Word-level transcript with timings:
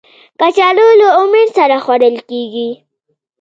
کچالو 0.39 0.87
له 0.99 1.07
امید 1.21 1.49
سره 1.57 1.75
خوړل 1.83 2.15
کېږي 2.29 2.69